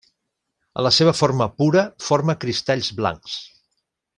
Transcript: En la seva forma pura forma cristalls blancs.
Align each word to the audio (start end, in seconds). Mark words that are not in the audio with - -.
En 0.79 0.83
la 0.85 0.91
seva 0.95 1.13
forma 1.17 1.47
pura 1.59 1.83
forma 2.07 2.37
cristalls 2.47 2.93
blancs. 3.03 3.37